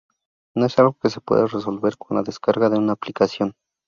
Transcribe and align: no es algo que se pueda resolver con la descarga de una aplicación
no 0.55 0.65
es 0.65 0.79
algo 0.79 0.97
que 0.99 1.11
se 1.11 1.21
pueda 1.21 1.45
resolver 1.45 1.95
con 1.95 2.17
la 2.17 2.23
descarga 2.23 2.71
de 2.71 2.79
una 2.79 2.93
aplicación 2.93 3.53